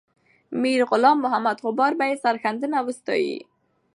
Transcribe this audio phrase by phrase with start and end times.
[0.61, 3.37] میرغلام محمد غبار به یې سرښندنه وستایي.